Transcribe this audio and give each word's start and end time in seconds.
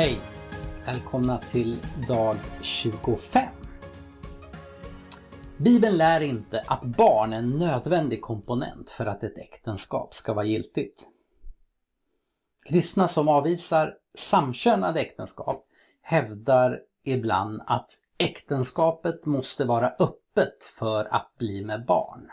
Hej! 0.00 0.20
Välkomna 0.86 1.38
till 1.38 1.78
dag 2.08 2.36
25. 2.62 3.48
Bibeln 5.56 5.96
lär 5.96 6.20
inte 6.20 6.64
att 6.66 6.82
barn 6.84 7.32
är 7.32 7.38
en 7.38 7.58
nödvändig 7.58 8.22
komponent 8.22 8.90
för 8.90 9.06
att 9.06 9.24
ett 9.24 9.38
äktenskap 9.38 10.14
ska 10.14 10.34
vara 10.34 10.44
giltigt. 10.44 11.08
Kristna 12.68 13.08
som 13.08 13.28
avvisar 13.28 13.94
samkönade 14.14 15.00
äktenskap 15.00 15.66
hävdar 16.02 16.80
ibland 17.04 17.62
att 17.66 17.90
äktenskapet 18.18 19.26
måste 19.26 19.64
vara 19.64 19.88
öppet 19.88 20.64
för 20.78 21.04
att 21.14 21.34
bli 21.38 21.64
med 21.64 21.86
barn. 21.86 22.30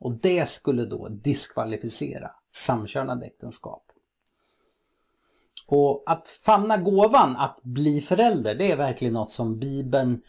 Och 0.00 0.12
det 0.12 0.48
skulle 0.48 0.84
då 0.84 1.08
diskvalificera 1.08 2.30
samkönade 2.52 3.26
äktenskap. 3.26 3.89
Och 5.72 6.02
att 6.06 6.28
famna 6.28 6.76
gåvan 6.76 7.36
att 7.36 7.62
bli 7.62 8.00
förälder, 8.00 8.54
det 8.54 8.72
är 8.72 8.76
verkligen 8.76 9.14
något 9.14 9.30
som 9.30 9.58
Bibeln 9.58 10.22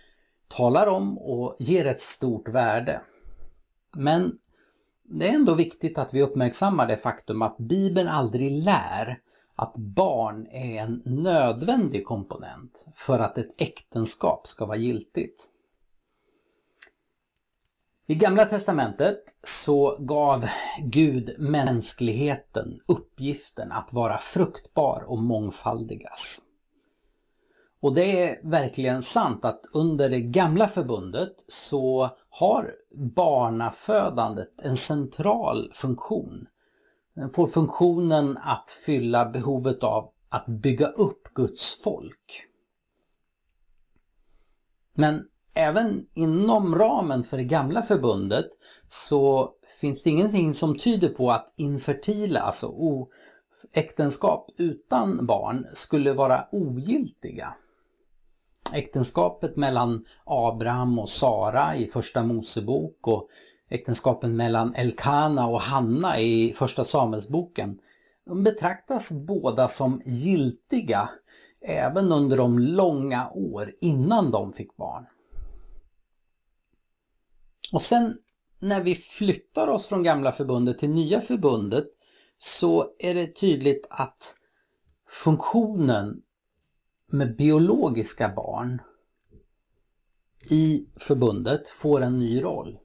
talar 0.47 0.87
om 0.87 1.17
och 1.17 1.55
ger 1.59 1.85
ett 1.85 2.01
stort 2.01 2.47
värde. 2.47 3.01
Men 3.95 4.37
det 5.03 5.29
är 5.29 5.33
ändå 5.33 5.53
viktigt 5.53 5.97
att 5.97 6.13
vi 6.13 6.21
uppmärksammar 6.21 6.87
det 6.87 6.97
faktum 6.97 7.41
att 7.41 7.57
Bibeln 7.57 8.07
aldrig 8.07 8.51
lär 8.63 9.19
att 9.55 9.77
barn 9.77 10.47
är 10.47 10.81
en 10.81 11.01
nödvändig 11.05 12.05
komponent 12.05 12.85
för 12.95 13.19
att 13.19 13.37
ett 13.37 13.61
äktenskap 13.61 14.47
ska 14.47 14.65
vara 14.65 14.77
giltigt. 14.77 15.47
I 18.11 18.15
Gamla 18.15 18.45
Testamentet 18.45 19.23
så 19.43 19.97
gav 19.99 20.45
Gud 20.83 21.35
mänskligheten 21.39 22.79
uppgiften 22.85 23.71
att 23.71 23.93
vara 23.93 24.17
fruktbar 24.17 25.03
och 25.07 25.17
mångfaldigas. 25.17 26.39
Och 27.81 27.93
det 27.93 28.23
är 28.23 28.39
verkligen 28.43 29.01
sant 29.01 29.45
att 29.45 29.61
under 29.73 30.09
det 30.09 30.21
gamla 30.21 30.67
förbundet 30.67 31.45
så 31.47 32.09
har 32.29 32.75
barnafödandet 32.95 34.61
en 34.61 34.77
central 34.77 35.71
funktion. 35.73 36.47
Den 37.15 37.33
får 37.33 37.47
funktionen 37.47 38.37
att 38.37 38.71
fylla 38.85 39.25
behovet 39.25 39.83
av 39.83 40.11
att 40.29 40.45
bygga 40.45 40.87
upp 40.87 41.33
Guds 41.33 41.81
folk. 41.83 42.47
Men 44.93 45.27
även 45.53 46.05
inom 46.13 46.75
ramen 46.75 47.23
för 47.23 47.37
det 47.37 47.43
gamla 47.43 47.81
förbundet 47.81 48.45
så 48.87 49.51
finns 49.81 50.03
det 50.03 50.09
ingenting 50.09 50.53
som 50.53 50.77
tyder 50.77 51.09
på 51.09 51.31
att 51.31 51.53
infertila, 51.55 52.39
alltså 52.39 52.73
äktenskap 53.73 54.49
utan 54.57 55.25
barn, 55.25 55.65
skulle 55.73 56.13
vara 56.13 56.47
ogiltiga. 56.51 57.55
Äktenskapet 58.73 59.55
mellan 59.55 60.05
Abraham 60.25 60.99
och 60.99 61.09
Sara 61.09 61.75
i 61.75 61.87
Första 61.87 62.23
Mosebok 62.23 63.07
och 63.07 63.27
äktenskapen 63.69 64.35
mellan 64.35 64.75
Elkana 64.75 65.47
och 65.47 65.61
Hanna 65.61 66.19
i 66.19 66.53
Första 66.53 66.83
Samuelsboken 66.83 67.79
de 68.25 68.43
betraktas 68.43 69.11
båda 69.11 69.67
som 69.67 70.01
giltiga 70.05 71.09
även 71.61 72.11
under 72.11 72.37
de 72.37 72.59
långa 72.59 73.29
år 73.29 73.73
innan 73.81 74.31
de 74.31 74.53
fick 74.53 74.77
barn. 74.77 75.05
Och 77.71 77.81
sen 77.81 78.17
när 78.59 78.83
vi 78.83 78.95
flyttar 78.95 79.67
oss 79.67 79.87
från 79.87 80.03
gamla 80.03 80.31
förbundet 80.31 80.77
till 80.77 80.89
nya 80.89 81.21
förbundet 81.21 81.85
så 82.37 82.87
är 82.99 83.13
det 83.13 83.35
tydligt 83.35 83.87
att 83.89 84.35
funktionen 85.09 86.21
med 87.07 87.35
biologiska 87.35 88.29
barn 88.29 88.81
i 90.49 90.87
förbundet 90.95 91.69
får 91.69 92.01
en 92.01 92.19
ny 92.19 92.43
roll. 92.43 92.77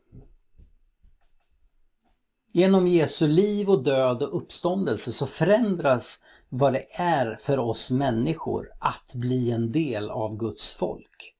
Genom 2.52 2.86
Jesu 2.86 3.28
liv 3.28 3.70
och 3.70 3.84
död 3.84 4.22
och 4.22 4.36
uppståndelse 4.36 5.12
så 5.12 5.26
förändras 5.26 6.24
vad 6.48 6.72
det 6.72 6.86
är 6.92 7.36
för 7.40 7.58
oss 7.58 7.90
människor 7.90 8.70
att 8.80 9.14
bli 9.14 9.50
en 9.50 9.72
del 9.72 10.10
av 10.10 10.36
Guds 10.36 10.74
folk. 10.74 11.35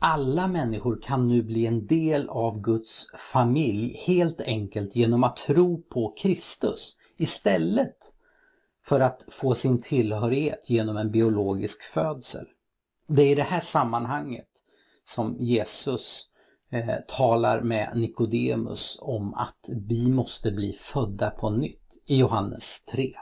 Alla 0.00 0.48
människor 0.48 0.98
kan 1.02 1.28
nu 1.28 1.42
bli 1.42 1.66
en 1.66 1.86
del 1.86 2.28
av 2.28 2.60
Guds 2.60 3.06
familj 3.32 4.02
helt 4.06 4.40
enkelt 4.40 4.96
genom 4.96 5.24
att 5.24 5.36
tro 5.36 5.82
på 5.82 6.14
Kristus 6.18 6.96
istället 7.16 8.14
för 8.84 9.00
att 9.00 9.26
få 9.28 9.54
sin 9.54 9.80
tillhörighet 9.80 10.70
genom 10.70 10.96
en 10.96 11.10
biologisk 11.10 11.82
födsel. 11.82 12.46
Det 13.08 13.22
är 13.22 13.32
i 13.32 13.34
det 13.34 13.42
här 13.42 13.60
sammanhanget 13.60 14.48
som 15.04 15.36
Jesus 15.40 16.28
eh, 16.70 16.94
talar 17.08 17.60
med 17.60 17.92
Nikodemus 17.94 18.98
om 19.02 19.34
att 19.34 19.70
vi 19.88 20.10
måste 20.10 20.50
bli 20.50 20.72
födda 20.72 21.30
på 21.30 21.50
nytt 21.50 22.02
i 22.06 22.18
Johannes 22.18 22.84
3. 22.84 23.12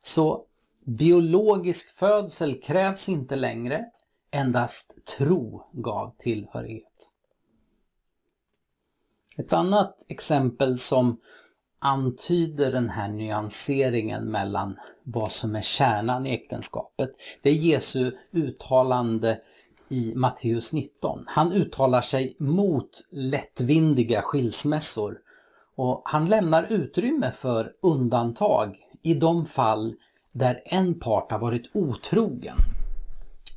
Så 0.00 0.44
biologisk 0.86 1.96
födsel 1.96 2.60
krävs 2.60 3.08
inte 3.08 3.36
längre 3.36 3.84
Endast 4.34 5.06
tro 5.18 5.64
gav 5.72 6.14
tillhörighet. 6.18 7.10
Ett 9.38 9.52
annat 9.52 10.04
exempel 10.08 10.78
som 10.78 11.20
antyder 11.78 12.72
den 12.72 12.88
här 12.88 13.08
nyanseringen 13.08 14.30
mellan 14.30 14.76
vad 15.02 15.32
som 15.32 15.56
är 15.56 15.60
kärnan 15.60 16.26
i 16.26 16.34
äktenskapet, 16.34 17.10
det 17.42 17.50
är 17.50 17.54
Jesu 17.54 18.12
uttalande 18.32 19.40
i 19.88 20.14
Matteus 20.14 20.72
19. 20.72 21.24
Han 21.26 21.52
uttalar 21.52 22.02
sig 22.02 22.36
mot 22.38 23.08
lättvindiga 23.10 24.22
skilsmässor 24.22 25.18
och 25.74 26.02
han 26.04 26.28
lämnar 26.28 26.66
utrymme 26.70 27.32
för 27.32 27.72
undantag 27.82 28.76
i 29.02 29.14
de 29.14 29.46
fall 29.46 29.94
där 30.32 30.62
en 30.64 31.00
part 31.00 31.32
har 31.32 31.38
varit 31.38 31.70
otrogen. 31.72 32.56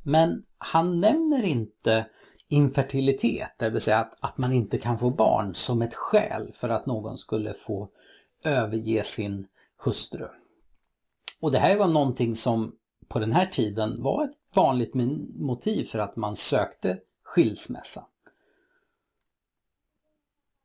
Men 0.03 0.43
han 0.57 1.01
nämner 1.01 1.43
inte 1.43 2.05
infertilitet, 2.47 3.51
det 3.57 3.69
vill 3.69 3.81
säga 3.81 3.99
att, 3.99 4.17
att 4.19 4.37
man 4.37 4.53
inte 4.53 4.77
kan 4.77 4.97
få 4.97 5.09
barn 5.09 5.53
som 5.53 5.81
ett 5.81 5.93
skäl 5.93 6.51
för 6.53 6.69
att 6.69 6.85
någon 6.85 7.17
skulle 7.17 7.53
få 7.53 7.89
överge 8.43 9.03
sin 9.03 9.47
hustru. 9.83 10.27
Och 11.39 11.51
det 11.51 11.59
här 11.59 11.77
var 11.77 11.87
någonting 11.87 12.35
som 12.35 12.75
på 13.07 13.19
den 13.19 13.31
här 13.31 13.45
tiden 13.45 14.03
var 14.03 14.23
ett 14.23 14.37
vanligt 14.55 14.93
motiv 15.39 15.83
för 15.85 15.99
att 15.99 16.15
man 16.15 16.35
sökte 16.35 16.99
skilsmässa. 17.23 18.05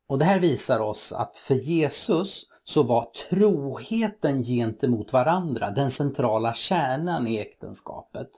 Och 0.07 0.19
det 0.19 0.25
här 0.25 0.39
visar 0.39 0.79
oss 0.79 1.13
att 1.13 1.37
för 1.37 1.55
Jesus 1.55 2.45
så 2.63 2.83
var 2.83 3.11
troheten 3.29 4.43
gentemot 4.43 5.13
varandra 5.13 5.71
den 5.71 5.91
centrala 5.91 6.53
kärnan 6.53 7.27
i 7.27 7.37
äktenskapet. 7.37 8.29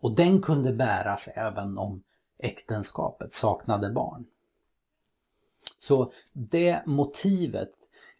Och 0.00 0.14
den 0.14 0.42
kunde 0.42 0.72
bäras 0.72 1.28
även 1.34 1.78
om 1.78 2.02
äktenskapet 2.38 3.32
saknade 3.32 3.90
barn. 3.90 4.26
Så 5.78 6.12
det 6.32 6.86
motivet 6.86 7.72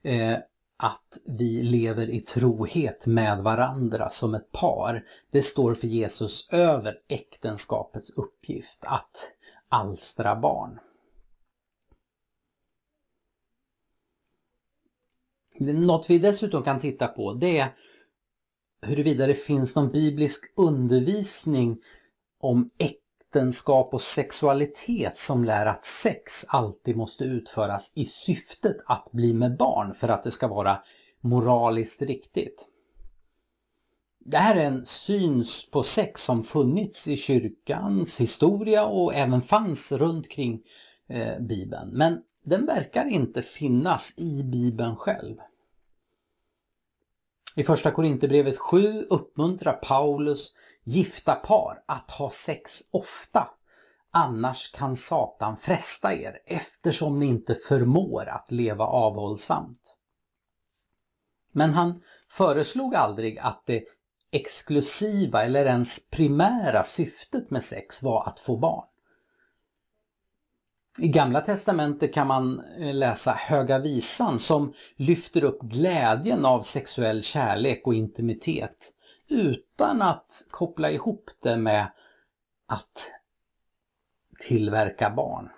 eh, 0.02 0.38
att 0.76 1.18
vi 1.26 1.62
lever 1.62 2.10
i 2.10 2.20
trohet 2.20 3.06
med 3.06 3.38
varandra 3.38 4.10
som 4.10 4.34
ett 4.34 4.52
par, 4.52 5.04
det 5.30 5.42
står 5.42 5.74
för 5.74 5.86
Jesus 5.86 6.48
över 6.50 7.00
äktenskapets 7.08 8.10
uppgift 8.10 8.78
att 8.84 9.30
alstra 9.68 10.36
barn. 10.36 10.78
Något 15.60 16.10
vi 16.10 16.18
dessutom 16.18 16.62
kan 16.62 16.80
titta 16.80 17.06
på 17.06 17.32
det 17.32 17.58
är 17.58 17.74
huruvida 18.82 19.26
det 19.26 19.34
finns 19.34 19.76
någon 19.76 19.92
biblisk 19.92 20.52
undervisning 20.56 21.78
om 22.40 22.70
äktenskap 22.78 23.94
och 23.94 24.00
sexualitet 24.00 25.16
som 25.16 25.44
lär 25.44 25.66
att 25.66 25.84
sex 25.84 26.44
alltid 26.48 26.96
måste 26.96 27.24
utföras 27.24 27.92
i 27.96 28.04
syftet 28.04 28.76
att 28.86 29.12
bli 29.12 29.34
med 29.34 29.56
barn 29.56 29.94
för 29.94 30.08
att 30.08 30.22
det 30.22 30.30
ska 30.30 30.48
vara 30.48 30.78
moraliskt 31.20 32.02
riktigt. 32.02 32.68
Det 34.30 34.36
här 34.36 34.56
är 34.56 34.64
en 34.64 34.86
syn 34.86 35.44
på 35.72 35.82
sex 35.82 36.24
som 36.24 36.44
funnits 36.44 37.08
i 37.08 37.16
kyrkans 37.16 38.20
historia 38.20 38.86
och 38.86 39.14
även 39.14 39.42
fanns 39.42 39.92
runt 39.92 40.28
kring 40.28 40.62
eh, 41.08 41.40
Bibeln. 41.40 41.90
Men 41.92 42.18
den 42.44 42.66
verkar 42.66 43.06
inte 43.06 43.42
finnas 43.42 44.18
i 44.18 44.42
Bibeln 44.42 44.96
själv. 44.96 45.36
I 47.58 47.64
första 47.64 47.90
Korinthierbrevet 47.90 48.58
7 48.58 49.06
uppmuntrar 49.10 49.72
Paulus 49.72 50.54
gifta 50.84 51.34
par 51.34 51.82
att 51.86 52.10
ha 52.10 52.30
sex 52.30 52.80
ofta. 52.90 53.48
Annars 54.10 54.72
kan 54.72 54.96
Satan 54.96 55.56
fresta 55.56 56.14
er 56.14 56.38
eftersom 56.46 57.18
ni 57.18 57.26
inte 57.26 57.54
förmår 57.54 58.28
att 58.28 58.50
leva 58.50 58.84
avhållsamt. 58.84 59.96
Men 61.52 61.74
han 61.74 62.02
föreslog 62.30 62.94
aldrig 62.94 63.38
att 63.38 63.62
det 63.66 63.84
exklusiva 64.30 65.44
eller 65.44 65.66
ens 65.66 66.10
primära 66.10 66.82
syftet 66.82 67.50
med 67.50 67.64
sex 67.64 68.02
var 68.02 68.28
att 68.28 68.40
få 68.40 68.56
barn. 68.56 68.87
I 71.00 71.08
Gamla 71.08 71.40
Testamentet 71.40 72.14
kan 72.14 72.26
man 72.26 72.60
eh, 72.80 72.94
läsa 72.94 73.32
Höga 73.32 73.78
Visan 73.78 74.38
som 74.38 74.72
lyfter 74.96 75.44
upp 75.44 75.62
glädjen 75.62 76.46
av 76.46 76.60
sexuell 76.60 77.22
kärlek 77.22 77.86
och 77.86 77.94
intimitet 77.94 78.94
utan 79.28 80.02
att 80.02 80.46
koppla 80.50 80.90
ihop 80.90 81.30
det 81.42 81.56
med 81.56 81.92
att 82.68 83.12
tillverka 84.48 85.10
barn. 85.10 85.48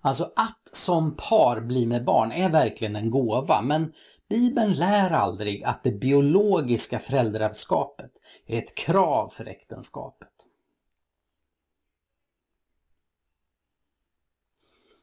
Alltså 0.00 0.24
att 0.24 0.68
som 0.72 1.16
par 1.16 1.60
bli 1.60 1.86
med 1.86 2.04
barn 2.04 2.32
är 2.32 2.50
verkligen 2.50 2.96
en 2.96 3.10
gåva 3.10 3.62
men 3.62 3.92
Bibeln 4.28 4.72
lär 4.72 5.10
aldrig 5.10 5.64
att 5.64 5.82
det 5.82 5.92
biologiska 5.92 6.98
föräldraskapet 6.98 8.10
är 8.46 8.58
ett 8.58 8.74
krav 8.74 9.28
för 9.28 9.46
äktenskapet. 9.46 10.28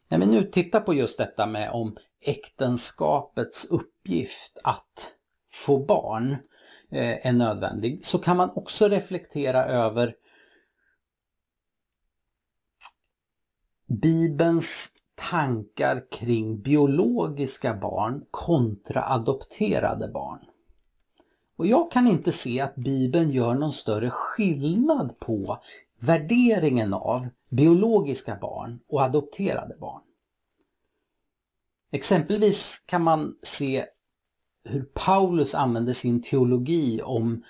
När 0.09 0.17
vi 0.17 0.25
nu 0.25 0.43
tittar 0.43 0.79
på 0.79 0.93
just 0.93 1.17
detta 1.17 1.45
med 1.45 1.71
om 1.71 1.97
äktenskapets 2.21 3.71
uppgift 3.71 4.57
att 4.63 5.15
få 5.51 5.85
barn 5.85 6.31
eh, 6.91 7.27
är 7.27 7.33
nödvändig 7.33 8.05
så 8.05 8.19
kan 8.19 8.37
man 8.37 8.49
också 8.55 8.87
reflektera 8.87 9.65
över 9.65 10.15
Bibelns 14.01 14.93
tankar 15.29 16.05
kring 16.11 16.61
biologiska 16.61 17.73
barn 17.73 18.25
kontra 18.31 19.03
adopterade 19.03 20.07
barn. 20.07 20.39
Och 21.55 21.67
jag 21.67 21.91
kan 21.91 22.07
inte 22.07 22.31
se 22.31 22.61
att 22.61 22.75
Bibeln 22.75 23.31
gör 23.31 23.53
någon 23.53 23.71
större 23.71 24.09
skillnad 24.09 25.19
på 25.19 25.59
värderingen 25.99 26.93
av 26.93 27.27
biologiska 27.49 28.35
barn 28.35 28.79
och 28.87 29.01
adopterade 29.01 29.77
barn. 29.79 30.01
Exempelvis 31.91 32.85
kan 32.87 33.03
man 33.03 33.35
se 33.41 33.85
hur 34.63 34.81
Paulus 34.81 35.55
använder 35.55 35.93
sin 35.93 36.21
teologi 36.21 37.01
om 37.01 37.43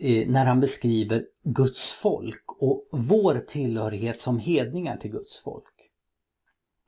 eh, 0.00 0.28
när 0.28 0.46
han 0.46 0.60
beskriver 0.60 1.24
Guds 1.44 1.90
folk 1.92 2.44
och 2.46 2.88
vår 2.92 3.38
tillhörighet 3.38 4.20
som 4.20 4.38
hedningar 4.38 4.96
till 4.96 5.10
Guds 5.10 5.42
folk. 5.42 5.64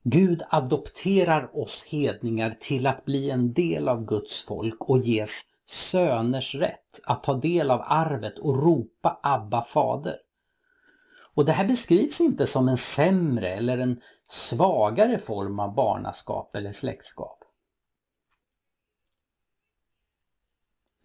Gud 0.03 0.43
adopterar 0.49 1.57
oss 1.57 1.85
hedningar 1.85 2.57
till 2.61 2.87
att 2.87 3.05
bli 3.05 3.31
en 3.31 3.53
del 3.53 3.89
av 3.89 4.05
Guds 4.05 4.45
folk 4.45 4.81
och 4.81 4.99
ges 4.99 5.43
söners 5.67 6.55
rätt 6.55 7.01
att 7.05 7.23
ta 7.23 7.35
del 7.35 7.71
av 7.71 7.81
arvet 7.85 8.39
och 8.39 8.63
ropa 8.63 9.21
Abba 9.23 9.63
fader. 9.63 10.17
Och 11.37 11.45
det 11.45 11.53
här 11.53 11.69
beskrivs 11.69 12.21
inte 12.21 12.47
som 12.47 12.69
en 12.69 12.77
sämre 12.77 13.55
eller 13.55 13.79
en 13.79 14.01
svagare 14.29 15.19
form 15.19 15.61
av 15.61 15.75
barnaskap 15.75 16.57
eller 16.57 16.73
släktskap. 16.73 17.39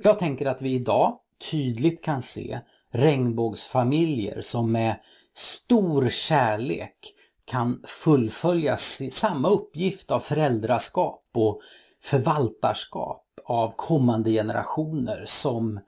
Jag 0.03 0.19
tänker 0.19 0.45
att 0.45 0.61
vi 0.61 0.73
idag 0.73 1.19
tydligt 1.51 2.03
kan 2.03 2.21
se 2.21 2.59
regnbågsfamiljer 2.91 4.41
som 4.41 4.71
med 4.71 4.99
stor 5.33 6.09
kärlek 6.09 7.13
kan 7.45 7.83
fullfölja 7.87 8.77
samma 9.11 9.49
uppgift 9.49 10.11
av 10.11 10.19
föräldraskap 10.19 11.25
och 11.33 11.61
förvaltarskap 12.01 13.25
av 13.45 13.73
kommande 13.75 14.31
generationer 14.31 15.23
som 15.27 15.79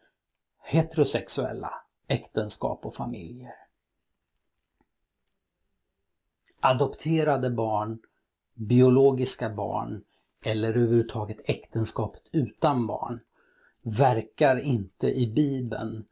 heterosexuella 0.64 1.74
äktenskap 2.08 2.86
och 2.86 2.96
familjer. 2.96 3.63
Adopterade 6.66 7.50
barn, 7.50 8.00
biologiska 8.54 9.50
barn 9.50 10.04
eller 10.46 10.70
överhuvudtaget 10.70 11.50
äktenskapet 11.50 12.22
utan 12.32 12.88
barn 12.88 13.20
verkar 13.82 14.60
inte 14.60 15.08
i 15.08 15.32
Bibeln 15.32 16.06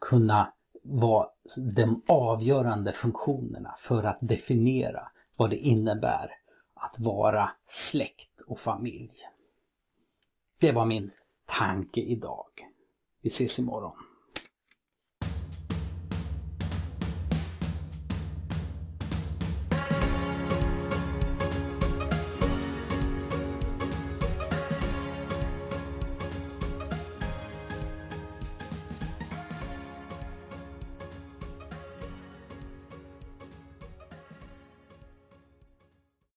kunna 0.00 0.52
vara 0.82 1.28
de 1.74 2.02
avgörande 2.08 2.92
funktionerna 2.92 3.74
för 3.78 4.04
att 4.04 4.18
definiera 4.20 5.08
vad 5.36 5.50
det 5.50 5.56
innebär 5.56 6.30
att 6.74 6.96
vara 6.98 7.50
släkt 7.66 8.40
och 8.46 8.58
familj. 8.58 9.12
Det 10.60 10.72
var 10.72 10.86
min 10.86 11.10
tanke 11.46 12.00
idag. 12.00 12.46
Vi 13.22 13.28
ses 13.28 13.58
imorgon. 13.58 14.07